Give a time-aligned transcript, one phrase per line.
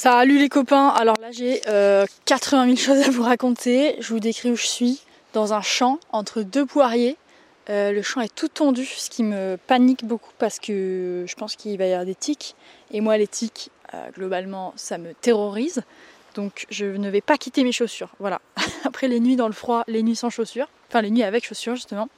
[0.00, 1.60] Salut les copains, alors là j'ai
[2.24, 3.96] 80 000 choses à vous raconter.
[3.98, 7.16] Je vous décris où je suis, dans un champ entre deux poiriers.
[7.68, 11.56] Euh, le champ est tout tendu, ce qui me panique beaucoup parce que je pense
[11.56, 12.54] qu'il va y avoir des tiques.
[12.92, 15.82] Et moi les tiques, euh, globalement, ça me terrorise.
[16.36, 18.14] Donc je ne vais pas quitter mes chaussures.
[18.20, 18.40] Voilà.
[18.84, 20.68] Après les nuits dans le froid, les nuits sans chaussures.
[20.88, 22.08] Enfin les nuits avec chaussures justement.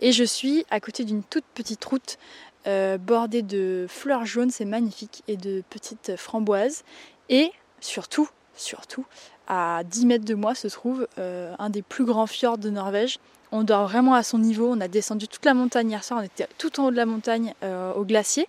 [0.00, 2.18] Et je suis à côté d'une toute petite route
[2.66, 6.84] euh, bordée de fleurs jaunes, c'est magnifique, et de petites framboises.
[7.30, 9.06] Et surtout, surtout,
[9.48, 13.18] à 10 mètres de moi se trouve euh, un des plus grands fjords de Norvège.
[13.52, 14.70] On dort vraiment à son niveau.
[14.70, 16.20] On a descendu toute la montagne hier soir.
[16.20, 18.46] On était tout en haut de la montagne euh, au glacier.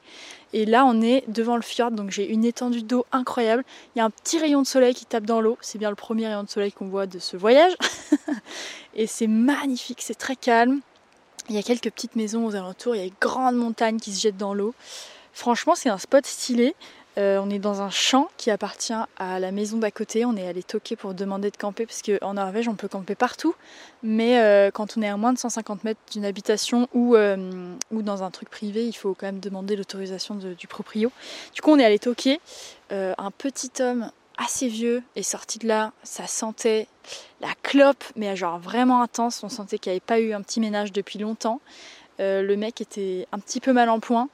[0.54, 1.92] Et là, on est devant le fjord.
[1.92, 3.64] Donc j'ai une étendue d'eau incroyable.
[3.96, 5.58] Il y a un petit rayon de soleil qui tape dans l'eau.
[5.62, 7.74] C'est bien le premier rayon de soleil qu'on voit de ce voyage.
[8.96, 10.02] et c'est magnifique.
[10.02, 10.82] C'est très calme.
[11.50, 14.14] Il y a quelques petites maisons aux alentours, il y a une grande montagne qui
[14.14, 14.74] se jette dans l'eau.
[15.34, 16.76] Franchement, c'est un spot stylé.
[17.18, 20.24] Euh, on est dans un champ qui appartient à la maison d'à côté.
[20.26, 23.54] On est allé toquer pour demander de camper parce qu'en Norvège on peut camper partout.
[24.02, 28.02] Mais euh, quand on est à moins de 150 mètres d'une habitation ou, euh, ou
[28.02, 31.12] dans un truc privé, il faut quand même demander l'autorisation du proprio.
[31.54, 32.40] Du coup, on est allé toquer.
[32.92, 35.92] un petit homme assez vieux est sorti de là.
[36.04, 36.88] Ça sentait
[37.42, 39.44] la clope, mais genre vraiment intense.
[39.44, 41.60] On sentait qu'il n'y avait pas eu un petit ménage depuis longtemps.
[42.20, 44.30] Le mec était un petit peu mal en point.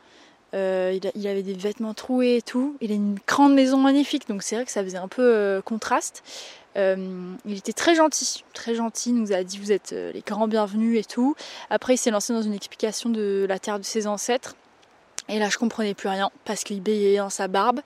[0.54, 2.78] Euh, il, avait des vêtements troués et tout.
[2.82, 5.62] Il a une grande maison magnifique, donc c'est vrai que ça faisait un peu euh,
[5.62, 6.24] contraste.
[6.76, 9.10] il était très gentil, très gentil.
[9.10, 11.36] Il nous a dit vous êtes les grands bienvenus et tout.
[11.70, 14.56] Après, il s'est lancé dans une explication de la terre de ses ancêtres.
[15.30, 17.82] Et là, je comprenais plus rien parce qu'il bégayait dans sa barbe.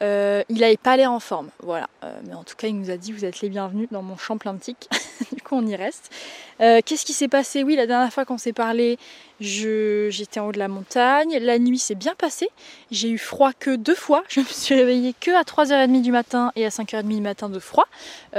[0.00, 1.88] Euh, il n'avait pas l'air en forme, voilà.
[2.04, 4.16] Euh, mais en tout cas, il nous a dit vous êtes les bienvenus dans mon
[4.16, 4.88] champ tiques.
[5.32, 6.10] du coup, on y reste.
[6.60, 7.64] Euh, qu'est-ce qui s'est passé?
[7.64, 8.98] Oui, la dernière fois qu'on s'est parlé,
[9.40, 11.38] j'étais en haut de la montagne.
[11.40, 12.48] La nuit s'est bien passée.
[12.90, 14.22] J'ai eu froid que deux fois.
[14.28, 17.58] Je me suis réveillée que à 3h30 du matin et à 5h30 du matin de
[17.58, 17.86] froid.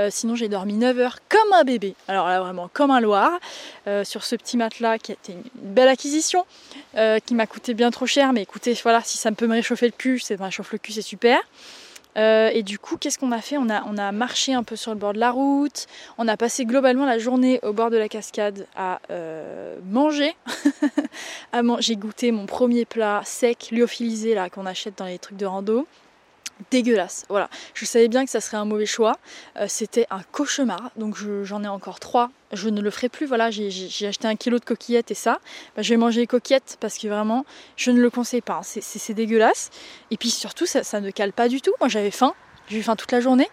[0.09, 1.95] sinon, j'ai dormi 9 h comme un bébé.
[2.07, 3.39] Alors là, vraiment comme un loir.
[4.03, 6.45] sur ce petit matelas qui a été une belle acquisition,
[7.25, 8.33] qui m'a coûté bien trop cher.
[8.33, 10.77] Mais écoutez, voilà, si ça me peut me réchauffer le cul, ça me réchauffe le
[10.77, 11.39] cul, c'est super.
[12.17, 14.97] Euh, et du coup, qu'est-ce qu'on a fait on a, marché un peu sur le
[14.97, 15.85] bord de la route.
[16.17, 20.35] On a passé globalement la journée au bord de la cascade à euh, manger.
[21.79, 25.87] J'ai goûté mon premier plat sec, lyophilisé, qu'on achète dans les trucs de rando
[26.71, 27.25] dégueulasse.
[27.29, 29.17] Voilà, je savais bien que ça serait un mauvais choix.
[29.57, 32.31] Euh, c'était un cauchemar, donc j'en ai encore trois.
[32.51, 33.25] Je ne le ferai plus.
[33.25, 35.39] Voilà, j'ai acheté un kilo de coquillettes et ça.
[35.75, 38.61] Bah, je vais manger les coquillettes parce que vraiment, je ne le conseille pas.
[38.63, 39.69] C'est dégueulasse.
[40.11, 41.73] Et puis surtout, ça, ne cale pas du tout.
[41.79, 42.33] Moi, j'avais faim.
[42.67, 43.47] J'ai eu faim toute la journée.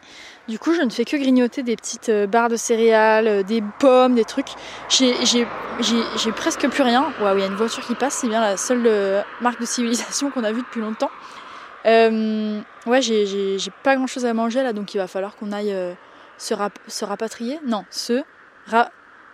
[0.47, 3.63] Du coup, je ne fais que grignoter des petites euh, barres de céréales, euh, des
[3.79, 4.51] pommes, des trucs.
[4.91, 5.47] J'ai
[6.37, 7.13] presque plus rien.
[7.21, 8.19] Waouh, il y a une voiture qui passe.
[8.21, 11.11] C'est bien la seule marque de civilisation qu'on a vue depuis longtemps.
[11.87, 15.73] Euh, ouais, j'ai pas grand chose à manger là, donc il va falloir qu'on aille
[15.73, 15.95] euh,
[16.39, 16.55] se,
[16.89, 17.61] se, rapatrier.
[17.65, 18.23] Non, se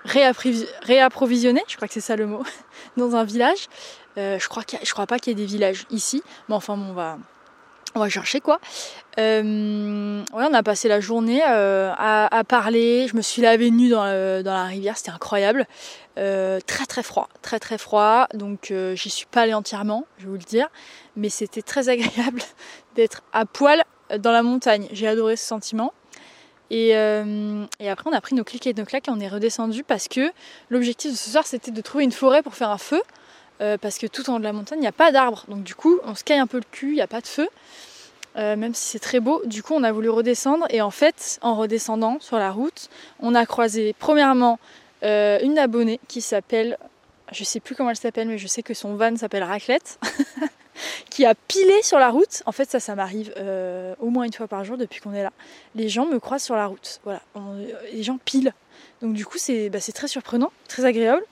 [0.05, 2.43] réapprovisionner, je crois que c'est ça le mot,
[2.97, 3.69] dans un village.
[4.19, 6.91] Euh, je, crois je crois pas qu'il y ait des villages ici, mais enfin bon,
[6.91, 7.17] on va,
[7.95, 8.61] on va chercher quoi.
[9.19, 13.07] Euh, on a passé la journée euh, à, parler.
[13.09, 14.05] Je me suis lavée nue dans,
[14.43, 15.67] dans la rivière, c'était incroyable.
[16.19, 18.27] Euh, très très froid, très très froid.
[18.35, 20.69] Donc j'y suis pas allée entièrement, je vais vous le dire,
[21.17, 22.43] mais c'était très agréable
[22.95, 23.83] d'être à poil
[24.19, 24.89] dans la montagne.
[24.93, 25.93] J'ai adoré ce sentiment.
[26.71, 29.85] Et, et, après, on a pris nos clics et nos claques et on est redescendu
[29.85, 30.33] parce que
[30.71, 33.03] l'objectif de ce soir, c'était de trouver une forêt pour faire un feu.
[33.81, 35.45] Parce que tout en haut de la montagne, il n'y a pas d'arbres.
[35.49, 37.27] Donc du coup, on se caille un peu le cul, il n'y a pas de
[37.27, 37.49] feu.
[38.37, 39.43] Euh, même si c'est très beau.
[39.45, 42.89] Du coup, on a voulu redescendre et en fait, en redescendant sur la route,
[43.21, 44.59] on a croisé premièrement
[45.03, 46.79] euh, une abonnée qui s'appelle,
[47.31, 49.99] je sais plus comment elle s'appelle, mais je sais que son van s'appelle Raclette,
[51.11, 52.43] qui a pilé sur la route.
[52.47, 55.23] En fait, ça, ça m'arrive euh, au moins une fois par jour depuis qu'on est
[55.23, 55.33] là.
[55.75, 57.01] Les gens me croisent sur la route.
[57.05, 57.21] Voilà,
[57.93, 58.55] les gens pilent.
[59.03, 61.23] Donc du coup, c'est bah, très surprenant, très agréable.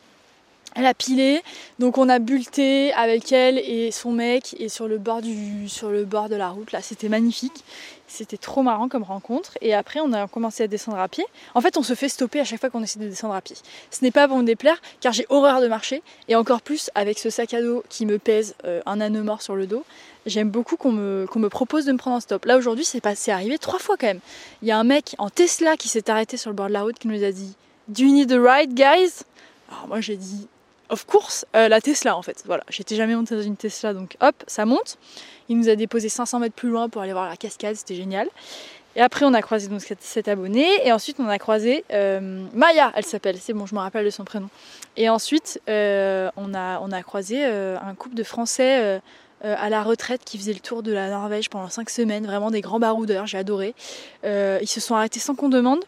[0.77, 1.43] Elle a pilé,
[1.81, 6.49] donc on a bulleté avec elle et son mec et sur le bord de la
[6.49, 7.65] route là, c'était magnifique.
[8.07, 11.25] C'était trop marrant comme rencontre et après on a commencé à descendre à pied.
[11.55, 13.57] En fait, on se fait stopper à chaque fois qu'on essaie de descendre à pied.
[13.91, 17.19] Ce n'est pas pour me déplaire car j'ai horreur de marcher et encore plus avec
[17.19, 19.85] ce sac à dos qui me pèse euh, un âne mort sur le dos.
[20.27, 22.45] J'aime beaucoup qu'on me, qu'on me propose de me prendre en stop.
[22.45, 24.21] Là aujourd'hui, c'est passé arrivé trois fois quand même.
[24.63, 26.83] Il y a un mec en Tesla qui s'est arrêté sur le bord de la
[26.83, 27.55] route qui nous a dit
[27.89, 29.25] "Do you need a ride, guys?"
[29.71, 30.49] Alors moi j'ai dit
[30.91, 32.43] of course, euh, la Tesla en fait.
[32.47, 34.99] Voilà, j'étais jamais montée dans une Tesla, donc hop, ça monte.
[35.49, 38.29] Il nous a déposé 500 mètres plus loin pour aller voir la cascade, c'était génial.
[38.97, 42.93] Et après, on a croisé donc cette abonnée, et ensuite on a croisé euh, Maya,
[42.97, 44.49] elle s'appelle, c'est bon, je me rappelle de son prénom.
[44.97, 49.01] Et ensuite, euh, on, a, on a croisé un couple de Français
[49.43, 52.61] à la retraite qui faisaient le tour de la Norvège pendant 5 semaines, vraiment des
[52.61, 53.75] grands baroudeurs, j'ai adoré.
[54.25, 55.85] ils se sont arrêtés sans qu'on demande.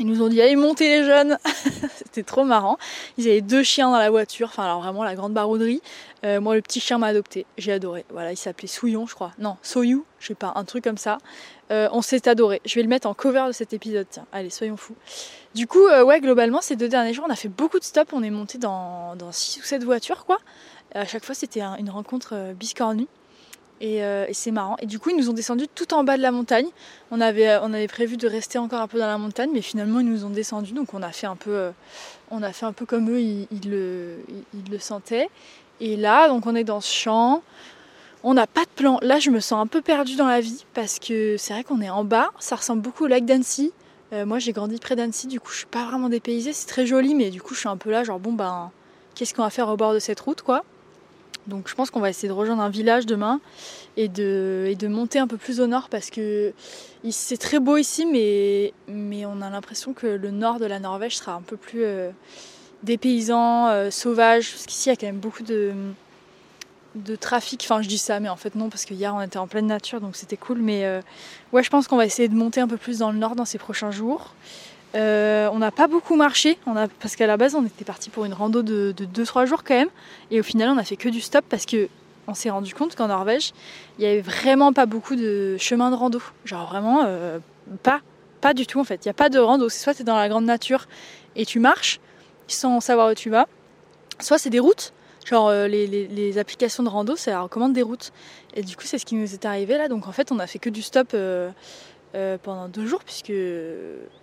[0.00, 1.38] Ils nous ont dit allez monter les jeunes,
[1.94, 2.78] c'était trop marrant.
[3.16, 5.80] Ils avaient deux chiens dans la voiture, enfin alors vraiment la grande barouderie.
[6.24, 8.04] Euh, moi le petit chien m'a adopté, j'ai adoré.
[8.10, 9.32] Voilà, il s'appelait Souillon je crois.
[9.38, 11.18] Non, Soyou, je sais pas, un truc comme ça.
[11.70, 12.60] Euh, on s'est adoré.
[12.64, 14.26] Je vais le mettre en cover de cet épisode, tiens.
[14.32, 14.96] Allez, soyons fous.
[15.54, 18.12] Du coup, euh, ouais, globalement ces deux derniers jours on a fait beaucoup de stops,
[18.12, 20.38] on est monté dans, dans 6 ou 7 voitures quoi.
[20.92, 23.06] À chaque fois c'était une rencontre biscornue.
[23.82, 24.76] Euh, et, c'est marrant.
[24.80, 26.66] Et du coup, ils nous ont descendu tout en bas de la montagne.
[27.10, 30.00] On avait, on avait prévu de rester encore un peu dans la montagne, mais finalement,
[30.00, 30.72] ils nous ont descendu.
[30.72, 31.70] Donc, on a fait un peu, euh,
[32.30, 34.18] on a fait un peu comme eux, ils, le,
[34.54, 35.28] ils, le sentaient.
[35.80, 37.42] Et là, donc, on est dans ce champ.
[38.22, 38.98] On n'a pas de plan.
[39.02, 41.82] Là, je me sens un peu perdue dans la vie parce que c'est vrai qu'on
[41.82, 42.30] est en bas.
[42.38, 43.72] Ça ressemble beaucoup au lac d'Annecy.
[44.12, 46.52] Euh, moi, j'ai grandi près d'Annecy, du coup, je suis pas vraiment dépaysée.
[46.52, 48.70] C'est très joli, mais du coup, je suis un peu là, genre, bon, ben,
[49.14, 50.64] qu'est-ce qu'on va faire au bord de cette route, quoi?
[51.46, 53.40] Donc je pense qu'on va essayer de rejoindre un village demain
[53.96, 56.52] et de, monter un peu plus au nord parce que
[57.10, 58.72] c'est très beau ici mais,
[59.26, 62.10] on a l'impression que le nord de la Norvège sera un peu plus euh,
[62.82, 65.72] dépaysant, euh, sauvage, parce qu'ici il y a quand même beaucoup de,
[66.94, 69.38] de trafic, enfin je dis ça mais en fait non parce que hier on était
[69.38, 70.58] en pleine nature donc c'était cool.
[70.58, 71.00] Mais euh,
[71.52, 73.44] ouais je pense qu'on va essayer de monter un peu plus dans le nord dans
[73.44, 74.34] ces prochains jours.
[74.94, 76.56] Euh, on n'a pas beaucoup marché,
[77.00, 79.88] parce qu'à la base on était parti pour une rando de 2-3 jours quand même,
[80.30, 81.88] et au final on a fait que du stop parce que
[82.26, 83.52] on s'est rendu compte qu'en Norvège
[83.98, 87.38] il n'y avait vraiment pas beaucoup de chemins de rando, genre vraiment euh,
[87.82, 88.00] pas,
[88.40, 89.04] pas du tout en fait.
[89.04, 90.86] Il n'y a pas de rando, soit tu es dans la grande nature
[91.34, 91.98] et tu marches
[92.46, 93.46] sans savoir où tu vas,
[94.20, 94.92] soit c'est des routes.
[95.24, 98.12] Genre euh, les, applications de rando, ça recommande des routes.
[98.54, 99.88] Et du coup, c'est ce qui nous est arrivé là.
[99.88, 101.16] Donc en fait, on a fait que du stop
[102.14, 103.32] euh, pendant deux jours puisque,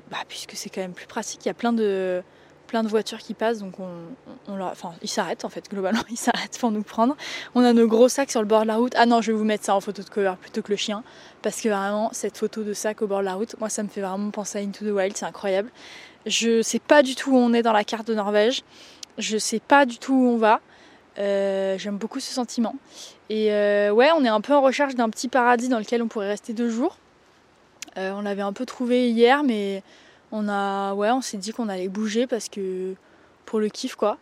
[0.09, 1.45] bah, puisque c'est quand même plus pratique.
[1.45, 2.23] Il y a plein de,
[2.67, 6.57] plein de voitures qui passent, donc on, enfin, ils s'arrêtent en fait, globalement, ils s'arrêtent
[6.57, 7.17] pour nous prendre.
[7.53, 8.93] On a nos gros sacs sur le bord de la route.
[8.95, 11.03] Ah non, je vais vous mettre ça en photo de cover plutôt que le chien,
[11.41, 13.89] parce que vraiment, cette photo de sac au bord de la route, moi, ça me
[13.89, 15.69] fait vraiment penser à Into the Wild, c'est incroyable.
[16.25, 18.63] Je sais pas du tout où on est dans la carte de Norvège,
[19.17, 20.61] je sais pas du tout où on va.
[21.19, 22.75] Euh, j'aime beaucoup ce sentiment.
[23.29, 26.07] Et euh, ouais, on est un peu en recherche d'un petit paradis dans lequel on
[26.07, 26.97] pourrait rester deux jours.
[27.97, 29.83] Euh, on l'avait un peu trouvé hier, mais
[30.31, 32.95] on a, ouais, on s'est dit qu'on allait bouger parce que
[33.45, 34.17] pour le kiff quoi.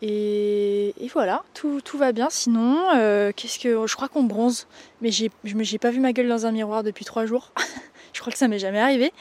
[0.00, 2.28] Et, voilà, tout, va bien.
[2.30, 4.68] Sinon, euh, qu'est-ce que, je crois qu'on bronze,
[5.00, 7.52] mais j'ai, j'ai pas vu ma gueule dans un miroir depuis trois jours.
[8.12, 9.12] je crois que ça m'est jamais arrivé.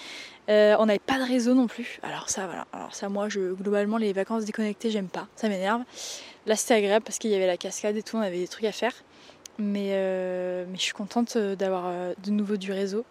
[0.50, 2.00] Euh, on n'avait pas de réseau non plus.
[2.04, 2.68] Alors ça, voilà.
[2.74, 5.28] Alors ça, moi, je, globalement, les vacances déconnectées, j'aime pas.
[5.36, 5.82] Ça m'énerve.
[6.46, 8.18] Là, c'était agréable parce qu'il y avait la cascade et tout.
[8.18, 8.94] On avait des trucs à faire.
[9.58, 9.90] Mais,
[10.70, 11.92] mais je suis contente d'avoir
[12.24, 13.04] de nouveau du réseau.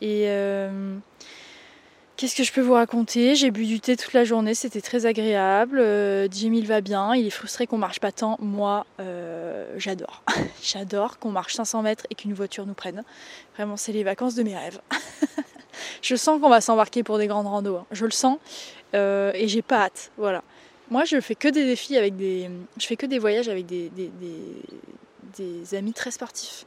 [0.00, 0.96] Et euh,
[2.16, 3.34] qu'est-ce que je peux vous raconter?
[3.34, 5.78] J'ai bu du thé toute la journée, c'était très agréable.
[5.78, 8.36] Euh, Jimmy il va bien, il est frustré qu'on marche pas tant.
[8.40, 10.22] Moi, euh, j'adore.
[10.62, 13.02] j'adore qu'on marche 500 mètres et qu'une voiture nous prenne.
[13.56, 14.80] Vraiment, c'est les vacances de mes rêves.
[16.02, 17.76] je sens qu'on va s'embarquer pour des grandes randos.
[17.76, 17.86] Hein.
[17.90, 18.38] Je le sens
[18.94, 20.10] et j'ai pas hâte.
[20.16, 20.42] Voilà.
[20.90, 22.48] Moi, je fais que des défis avec des.
[22.78, 24.10] Je fais que des voyages avec des, des
[25.72, 26.66] amis très sportifs.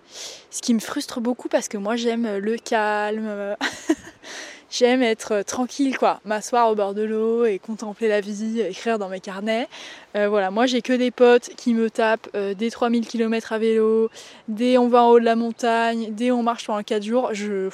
[0.52, 3.56] Ce qui me frustre beaucoup parce que moi j'aime le calme,
[4.70, 9.10] j'aime être tranquille quoi, m'asseoir au bord de l'eau et contempler la vie, écrire dans
[9.10, 9.68] mes carnets.
[10.16, 13.60] Euh, voilà, moi j'ai que des potes qui me tapent euh, des 3000 km à
[13.60, 14.10] vélo,
[14.48, 17.30] des on va en haut de la montagne, des on marche pendant 4 jours.
[17.34, 17.70] Je,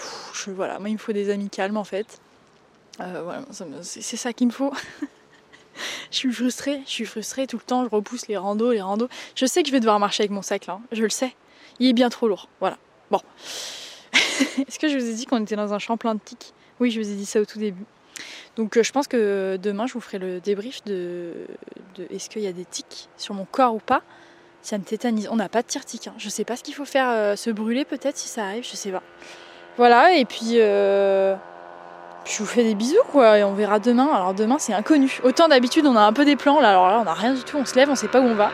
[0.48, 2.20] voilà, moi il me faut des amis calmes en fait.
[3.02, 3.42] Euh, voilà,
[3.82, 4.74] c'est ça qu'il me faut.
[6.12, 9.10] je suis frustrée, je suis frustrée tout le temps, je repousse les randos, les randos.
[9.36, 10.82] Je sais que je vais devoir marcher avec mon sac là, hein.
[10.92, 11.36] je le sais.
[11.80, 12.78] Il est bien trop lourd, voilà.
[13.12, 13.20] Bon.
[14.14, 16.92] Est-ce que je vous ai dit qu'on était dans un champ plein de tiques Oui,
[16.92, 17.86] je vous ai dit ça au tout début.
[18.56, 21.34] Donc euh, je pense que demain je vous ferai le débrief de,
[22.10, 24.02] est-ce qu'il y a des tiques sur mon corps ou pas?
[24.62, 25.28] Ça me tétanise.
[25.30, 26.08] On n'a pas de tire-tique.
[26.08, 26.16] Hein.
[26.18, 28.76] Je sais pas ce qu'il faut faire, euh, se brûler peut-être si ça arrive, je
[28.76, 29.04] sais pas.
[29.78, 31.36] Voilà, et puis euh,
[32.26, 34.10] je vous fais des bisous quoi et on verra demain.
[34.14, 35.20] Alors demain c'est inconnu.
[35.24, 37.44] Autant d'habitude on a un peu des plans, là alors là on a rien du
[37.44, 38.52] tout, on se lève, on sait pas où on va.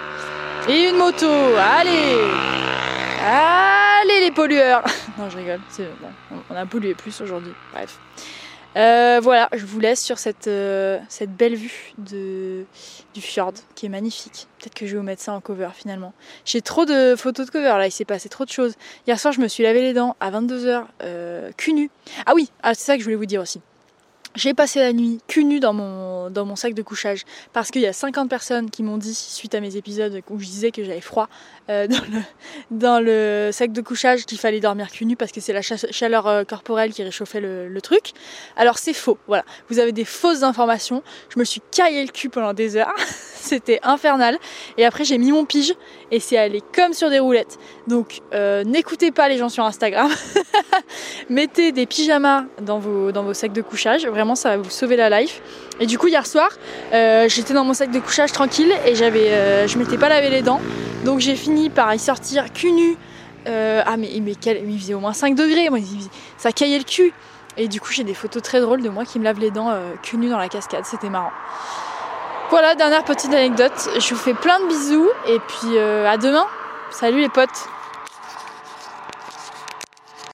[0.68, 2.18] Et une moto, allez
[3.24, 4.84] Allez les pollueurs
[5.18, 5.60] Non je rigole,
[6.50, 7.98] on a pollué plus aujourd'hui, bref.
[8.78, 12.64] Euh, voilà, je vous laisse sur cette, euh, cette belle vue de,
[13.14, 14.48] du fjord qui est magnifique.
[14.60, 16.14] Peut-être que je vais vous mettre ça en cover finalement.
[16.46, 18.76] J'ai trop de photos de cover là, il s'est passé trop de choses.
[19.08, 21.90] Hier soir, je me suis lavé les dents à 22h, euh, cul nu.
[22.26, 23.62] Ah oui, ah, c'est ça que je voulais vous dire aussi.
[24.36, 27.24] J'ai passé la nuit cul nu dans mon, dans mon sac de couchage
[27.54, 30.46] parce qu'il y a 50 personnes qui m'ont dit, suite à mes épisodes où je
[30.46, 31.28] disais que j'avais froid
[31.70, 32.22] euh, dans, le,
[32.72, 36.28] dans le sac de couchage, qu'il fallait dormir cul nu parce que c'est la chaleur
[36.28, 38.12] euh, corporelle qui réchauffait le, truc.
[38.58, 39.44] Alors c'est faux, voilà.
[39.70, 41.02] Vous avez des fausses informations.
[41.34, 42.94] Je me suis caillé le cul pendant des heures.
[43.36, 44.38] C'était infernal.
[44.78, 45.74] Et après j'ai mis mon pige
[46.12, 47.58] et c'est allé comme sur des roulettes.
[47.88, 50.12] Donc euh, n'écoutez pas les gens sur Instagram.
[51.30, 54.06] Mettez des pyjamas dans vos, dans vos sacs de couchage.
[54.36, 55.42] Ça va vous sauver la life.
[55.80, 56.50] Et du coup hier soir
[56.94, 60.30] euh, j'étais dans mon sac de couchage tranquille et j'avais, euh, je m'étais pas lavé
[60.30, 60.62] les dents.
[61.06, 62.98] Donc j'ai fini par y sortir cul nu.
[63.48, 65.80] Euh, ah mais, mais, quel, il faisait au moins 5 degrés, moi,
[66.38, 67.14] ça caillait le cul.
[67.58, 69.74] Et du coup j'ai des photos très drôles de moi qui me lave les dents
[70.04, 71.32] cul nu dans la cascade, c'était marrant.
[72.50, 73.90] Voilà, dernière petite anecdote.
[73.96, 76.46] Je vous fais plein de bisous et puis à demain.
[76.92, 77.68] Salut les potes